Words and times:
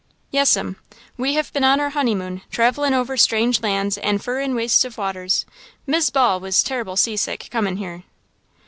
"Yes'm, 0.31 0.77
we 1.15 1.35
hev 1.35 1.53
been 1.53 1.63
on 1.63 1.79
our 1.79 1.91
honeymoon, 1.91 2.41
travellin' 2.49 2.91
over 2.95 3.15
strange 3.17 3.61
lands 3.61 3.99
an' 3.99 4.17
furrin 4.17 4.55
wastes 4.55 4.83
of 4.83 4.97
waters. 4.97 5.45
Mis' 5.85 6.09
Ball 6.09 6.39
was 6.39 6.63
terrible 6.63 6.97
sea 6.97 7.15
sick 7.15 7.49
comin' 7.51 7.77
here." 7.77 8.01